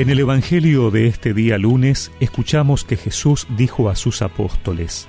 En 0.00 0.08
el 0.08 0.18
Evangelio 0.18 0.90
de 0.90 1.08
este 1.08 1.34
día 1.34 1.58
lunes 1.58 2.10
escuchamos 2.20 2.84
que 2.84 2.96
Jesús 2.96 3.46
dijo 3.58 3.90
a 3.90 3.96
sus 3.96 4.22
apóstoles, 4.22 5.08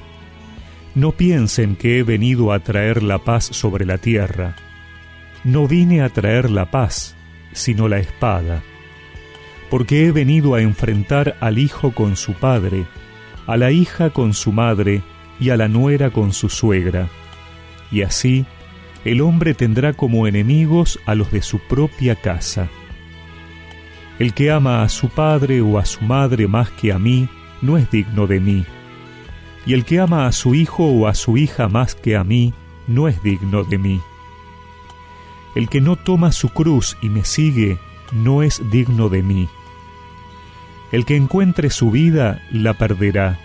No 0.95 1.13
piensen 1.13 1.77
que 1.77 1.97
he 1.97 2.03
venido 2.03 2.51
a 2.51 2.59
traer 2.59 3.01
la 3.01 3.19
paz 3.19 3.45
sobre 3.45 3.85
la 3.85 3.99
tierra. 3.99 4.57
No 5.45 5.65
vine 5.65 6.01
a 6.01 6.09
traer 6.09 6.49
la 6.51 6.71
paz, 6.71 7.15
sino 7.53 7.87
la 7.87 7.99
espada, 7.99 8.63
porque 9.69 10.07
he 10.07 10.11
venido 10.11 10.55
a 10.55 10.61
enfrentar 10.61 11.37
al 11.39 11.57
hijo 11.57 11.93
con 11.93 12.17
su 12.17 12.33
padre, 12.33 12.83
a 13.47 13.55
la 13.55 13.71
hija 13.71 14.09
con 14.09 14.33
su 14.33 14.51
madre 14.51 15.03
y 15.39 15.51
a 15.51 15.55
la 15.55 15.69
nuera 15.69 16.09
con 16.09 16.33
su 16.33 16.49
suegra. 16.49 17.07
Y 17.93 18.01
así 18.01 18.45
el 19.05 19.21
hombre 19.21 19.53
tendrá 19.53 19.93
como 19.93 20.27
enemigos 20.27 20.99
a 21.05 21.15
los 21.15 21.31
de 21.31 21.43
su 21.43 21.59
propia 21.59 22.17
casa. 22.17 22.67
El 24.21 24.35
que 24.35 24.51
ama 24.51 24.83
a 24.83 24.89
su 24.89 25.09
padre 25.09 25.61
o 25.61 25.79
a 25.79 25.85
su 25.85 26.01
madre 26.01 26.47
más 26.47 26.69
que 26.69 26.93
a 26.93 26.99
mí, 26.99 27.27
no 27.59 27.75
es 27.79 27.89
digno 27.89 28.27
de 28.27 28.39
mí. 28.39 28.63
Y 29.65 29.73
el 29.73 29.83
que 29.83 29.99
ama 29.99 30.27
a 30.27 30.31
su 30.31 30.53
hijo 30.53 30.85
o 30.85 31.07
a 31.07 31.15
su 31.15 31.37
hija 31.37 31.67
más 31.67 31.95
que 31.95 32.15
a 32.15 32.23
mí, 32.23 32.53
no 32.85 33.07
es 33.07 33.23
digno 33.23 33.63
de 33.63 33.79
mí. 33.79 33.99
El 35.55 35.69
que 35.69 35.81
no 35.81 35.95
toma 35.95 36.31
su 36.33 36.49
cruz 36.49 36.97
y 37.01 37.09
me 37.09 37.25
sigue, 37.25 37.79
no 38.11 38.43
es 38.43 38.61
digno 38.69 39.09
de 39.09 39.23
mí. 39.23 39.49
El 40.91 41.03
que 41.03 41.15
encuentre 41.15 41.71
su 41.71 41.89
vida, 41.89 42.43
la 42.51 42.75
perderá, 42.75 43.39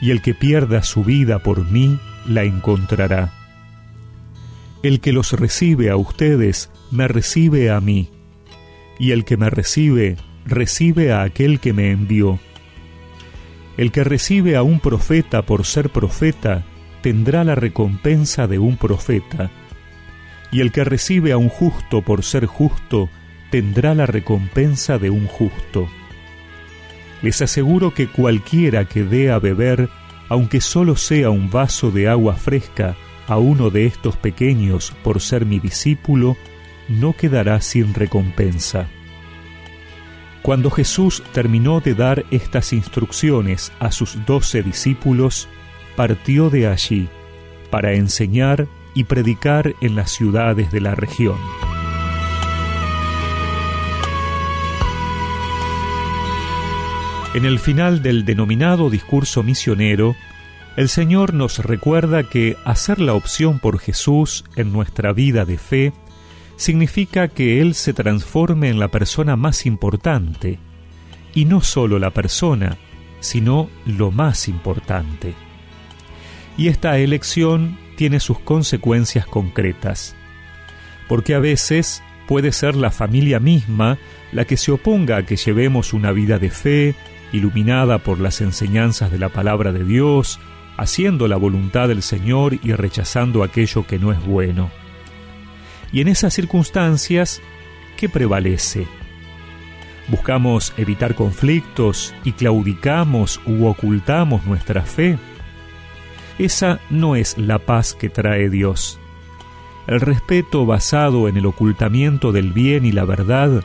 y 0.00 0.12
el 0.12 0.22
que 0.22 0.32
pierda 0.32 0.82
su 0.82 1.04
vida 1.04 1.40
por 1.40 1.66
mí, 1.70 1.98
la 2.26 2.44
encontrará. 2.44 3.34
El 4.82 5.00
que 5.00 5.12
los 5.12 5.32
recibe 5.32 5.90
a 5.90 5.96
ustedes, 5.96 6.70
me 6.90 7.06
recibe 7.06 7.70
a 7.70 7.82
mí 7.82 8.08
y 9.00 9.12
el 9.12 9.24
que 9.24 9.38
me 9.38 9.48
recibe, 9.48 10.16
recibe 10.44 11.10
a 11.10 11.22
aquel 11.22 11.58
que 11.58 11.72
me 11.72 11.90
envió. 11.90 12.38
El 13.78 13.92
que 13.92 14.04
recibe 14.04 14.56
a 14.56 14.62
un 14.62 14.78
profeta 14.78 15.40
por 15.40 15.64
ser 15.64 15.88
profeta, 15.88 16.64
tendrá 17.00 17.42
la 17.42 17.54
recompensa 17.54 18.46
de 18.46 18.58
un 18.58 18.76
profeta, 18.76 19.50
y 20.52 20.60
el 20.60 20.70
que 20.70 20.84
recibe 20.84 21.32
a 21.32 21.38
un 21.38 21.48
justo 21.48 22.02
por 22.02 22.22
ser 22.22 22.44
justo, 22.44 23.08
tendrá 23.50 23.94
la 23.94 24.04
recompensa 24.04 24.98
de 24.98 25.08
un 25.08 25.26
justo. 25.26 25.88
Les 27.22 27.40
aseguro 27.40 27.94
que 27.94 28.06
cualquiera 28.06 28.84
que 28.84 29.02
dé 29.02 29.30
a 29.30 29.38
beber, 29.38 29.88
aunque 30.28 30.60
solo 30.60 30.94
sea 30.96 31.30
un 31.30 31.48
vaso 31.48 31.90
de 31.90 32.06
agua 32.06 32.34
fresca, 32.34 32.96
a 33.26 33.38
uno 33.38 33.70
de 33.70 33.86
estos 33.86 34.16
pequeños 34.16 34.92
por 35.02 35.22
ser 35.22 35.46
mi 35.46 35.58
discípulo, 35.58 36.36
no 36.90 37.14
quedará 37.14 37.60
sin 37.60 37.94
recompensa. 37.94 38.88
Cuando 40.42 40.70
Jesús 40.70 41.22
terminó 41.32 41.80
de 41.80 41.94
dar 41.94 42.24
estas 42.30 42.72
instrucciones 42.72 43.72
a 43.78 43.92
sus 43.92 44.24
doce 44.26 44.62
discípulos, 44.62 45.48
partió 45.96 46.50
de 46.50 46.66
allí 46.66 47.08
para 47.70 47.92
enseñar 47.92 48.66
y 48.94 49.04
predicar 49.04 49.74
en 49.80 49.94
las 49.94 50.10
ciudades 50.10 50.72
de 50.72 50.80
la 50.80 50.94
región. 50.94 51.38
En 57.32 57.44
el 57.44 57.60
final 57.60 58.02
del 58.02 58.24
denominado 58.24 58.90
discurso 58.90 59.44
misionero, 59.44 60.16
el 60.76 60.88
Señor 60.88 61.32
nos 61.32 61.58
recuerda 61.58 62.24
que 62.24 62.56
hacer 62.64 62.98
la 62.98 63.14
opción 63.14 63.60
por 63.60 63.78
Jesús 63.78 64.44
en 64.56 64.72
nuestra 64.72 65.12
vida 65.12 65.44
de 65.44 65.58
fe 65.58 65.92
significa 66.60 67.28
que 67.28 67.62
Él 67.62 67.74
se 67.74 67.94
transforme 67.94 68.68
en 68.68 68.78
la 68.78 68.88
persona 68.88 69.34
más 69.34 69.64
importante, 69.64 70.58
y 71.34 71.46
no 71.46 71.62
solo 71.62 71.98
la 71.98 72.10
persona, 72.10 72.76
sino 73.20 73.70
lo 73.86 74.10
más 74.10 74.46
importante. 74.46 75.32
Y 76.58 76.68
esta 76.68 76.98
elección 76.98 77.78
tiene 77.96 78.20
sus 78.20 78.40
consecuencias 78.40 79.24
concretas, 79.24 80.14
porque 81.08 81.34
a 81.34 81.38
veces 81.38 82.02
puede 82.28 82.52
ser 82.52 82.76
la 82.76 82.90
familia 82.90 83.40
misma 83.40 83.96
la 84.30 84.44
que 84.44 84.58
se 84.58 84.70
oponga 84.70 85.16
a 85.16 85.24
que 85.24 85.36
llevemos 85.36 85.94
una 85.94 86.12
vida 86.12 86.38
de 86.38 86.50
fe, 86.50 86.94
iluminada 87.32 88.00
por 88.00 88.20
las 88.20 88.42
enseñanzas 88.42 89.10
de 89.10 89.18
la 89.18 89.30
palabra 89.30 89.72
de 89.72 89.84
Dios, 89.84 90.38
haciendo 90.76 91.26
la 91.26 91.38
voluntad 91.38 91.88
del 91.88 92.02
Señor 92.02 92.58
y 92.62 92.74
rechazando 92.74 93.44
aquello 93.44 93.86
que 93.86 93.98
no 93.98 94.12
es 94.12 94.22
bueno. 94.26 94.70
Y 95.92 96.00
en 96.00 96.08
esas 96.08 96.34
circunstancias, 96.34 97.40
¿qué 97.96 98.08
prevalece? 98.08 98.86
¿Buscamos 100.08 100.72
evitar 100.76 101.14
conflictos 101.14 102.14
y 102.24 102.32
claudicamos 102.32 103.40
u 103.46 103.66
ocultamos 103.66 104.44
nuestra 104.44 104.82
fe? 104.82 105.18
Esa 106.38 106.80
no 106.90 107.16
es 107.16 107.38
la 107.38 107.58
paz 107.58 107.94
que 107.94 108.08
trae 108.08 108.50
Dios. 108.50 108.98
El 109.86 110.00
respeto 110.00 110.66
basado 110.66 111.28
en 111.28 111.36
el 111.36 111.46
ocultamiento 111.46 112.32
del 112.32 112.52
bien 112.52 112.86
y 112.86 112.92
la 112.92 113.04
verdad 113.04 113.62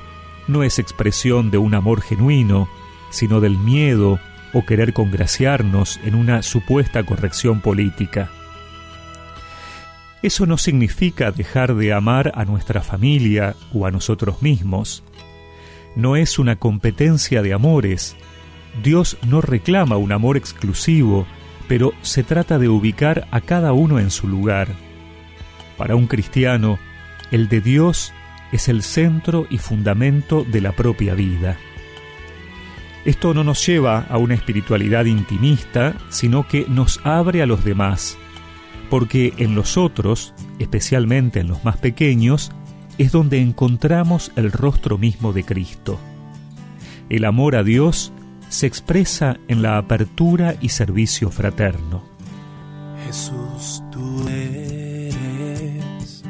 no 0.48 0.64
es 0.64 0.80
expresión 0.80 1.52
de 1.52 1.58
un 1.58 1.74
amor 1.74 2.02
genuino, 2.02 2.68
sino 3.12 3.40
del 3.40 3.58
miedo 3.58 4.20
o 4.54 4.66
querer 4.66 4.94
congraciarnos 4.94 6.00
en 6.04 6.16
una 6.16 6.42
supuesta 6.42 7.04
corrección 7.04 7.62
política. 7.62 8.30
Eso 10.26 10.48
no 10.48 10.58
significa 10.58 11.32
dejar 11.32 11.76
de 11.76 11.94
amar 11.94 12.32
a 12.34 12.46
nuestra 12.46 12.82
familia 12.82 13.56
o 13.72 13.86
a 13.86 13.92
nosotros 13.92 14.42
mismos. 14.42 15.04
No 15.96 16.16
es 16.16 16.40
una 16.40 16.56
competencia 16.56 17.44
de 17.44 17.54
amores. 17.54 18.16
Dios 18.82 19.20
no 19.28 19.42
reclama 19.42 19.98
un 19.98 20.12
amor 20.12 20.36
exclusivo, 20.36 21.28
pero 21.68 21.94
se 22.02 22.24
trata 22.24 22.58
de 22.58 22.70
ubicar 22.70 23.28
a 23.30 23.40
cada 23.40 23.72
uno 23.74 24.00
en 24.00 24.10
su 24.10 24.28
lugar. 24.28 24.70
Para 25.78 25.96
un 25.96 26.08
cristiano, 26.08 26.80
el 27.30 27.48
de 27.48 27.62
Dios 27.62 28.12
es 28.52 28.68
el 28.68 28.82
centro 28.82 29.46
y 29.52 29.60
fundamento 29.60 30.44
de 30.44 30.60
la 30.60 30.72
propia 30.72 31.14
vida. 31.14 31.56
Esto 33.06 33.36
no 33.36 33.44
nos 33.44 33.64
lleva 33.64 34.08
a 34.10 34.18
una 34.18 34.34
espiritualidad 34.34 35.06
intimista, 35.06 35.94
sino 36.10 36.48
que 36.48 36.66
nos 36.68 37.00
abre 37.04 37.44
a 37.44 37.46
los 37.46 37.64
demás, 37.64 38.18
porque 38.86 39.34
en 39.38 39.56
los 39.56 39.78
otros, 39.78 40.34
especialmente 40.60 41.40
en 41.40 41.48
los 41.48 41.64
más 41.64 41.78
pequeños, 41.78 42.52
es 42.98 43.12
donde 43.12 43.40
encontramos 43.42 44.32
el 44.36 44.52
rostro 44.52 44.98
mismo 44.98 45.34
de 45.34 45.44
Cristo. 45.44 46.00
El 47.10 47.26
amor 47.26 47.56
a 47.56 47.64
Dios 47.64 48.12
se 48.50 48.68
expresa 48.68 49.38
en 49.48 49.62
la 49.62 49.78
apertura 49.78 50.56
y 50.62 50.70
servicio 50.70 51.30
fraterno. 51.30 52.04
Jesús, 53.06 53.84
tú 53.92 54.28
eres 54.28 56.24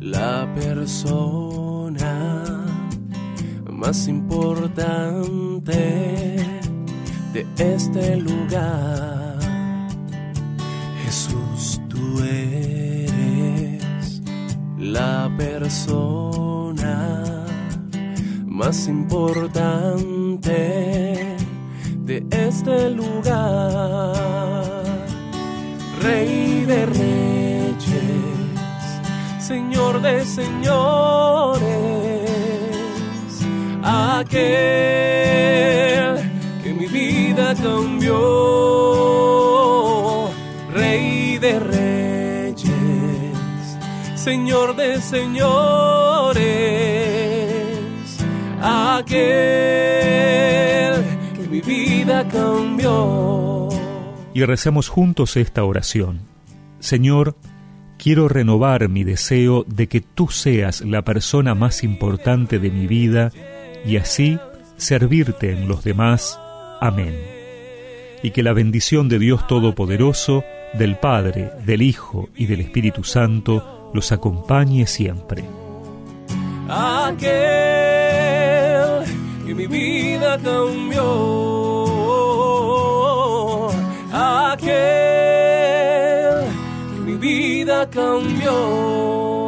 la 0.00 0.52
persona 0.54 2.44
más 3.70 4.08
importante 4.08 5.76
de 7.32 7.46
este 7.58 8.16
lugar. 8.16 9.38
Jesús, 11.04 11.45
eres 12.22 14.22
la 14.78 15.30
persona 15.36 16.96
más 18.46 18.88
importante 18.88 20.56
de 22.08 22.26
este 22.30 22.90
lugar. 22.90 24.14
Rey 26.02 26.64
de 26.66 26.86
reyes, 26.86 27.76
Señor 29.40 30.00
de 30.02 30.24
señores, 30.24 31.62
aquel 33.82 34.46
que 36.62 36.72
mi 36.72 36.86
vida 36.86 37.54
cambió 37.54 38.66
de 41.38 41.60
reyes, 41.60 41.95
Señor 44.26 44.74
de 44.74 45.00
señores, 45.00 46.42
aquel 48.60 49.14
que 51.36 51.48
mi 51.48 51.60
vida 51.60 52.26
cambió. 52.26 53.68
Y 54.34 54.44
recemos 54.44 54.88
juntos 54.88 55.36
esta 55.36 55.62
oración. 55.62 56.22
Señor, 56.80 57.36
quiero 57.98 58.26
renovar 58.26 58.88
mi 58.88 59.04
deseo 59.04 59.62
de 59.68 59.86
que 59.86 60.00
tú 60.00 60.26
seas 60.26 60.80
la 60.80 61.02
persona 61.02 61.54
más 61.54 61.84
importante 61.84 62.58
de 62.58 62.72
mi 62.72 62.88
vida 62.88 63.30
y 63.86 63.96
así 63.96 64.40
servirte 64.76 65.52
en 65.52 65.68
los 65.68 65.84
demás. 65.84 66.40
Amén. 66.80 67.14
Y 68.24 68.32
que 68.32 68.42
la 68.42 68.54
bendición 68.54 69.08
de 69.08 69.20
Dios 69.20 69.46
Todopoderoso, 69.46 70.42
del 70.74 70.96
Padre, 70.96 71.52
del 71.64 71.80
Hijo 71.80 72.28
y 72.34 72.46
del 72.46 72.60
Espíritu 72.60 73.04
Santo 73.04 73.75
los 73.96 74.12
acompañe 74.12 74.86
siempre. 74.86 75.42
Aquel 76.68 77.32
que 79.44 79.54
mi 79.54 79.66
vida 79.66 80.38
cambió. 80.38 81.02
Aquel 84.12 84.68
que 86.92 87.00
mi 87.06 87.14
vida 87.14 87.88
cambió. 87.88 89.45